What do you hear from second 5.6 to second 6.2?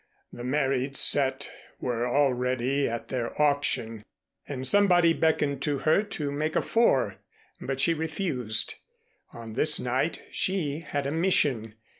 to her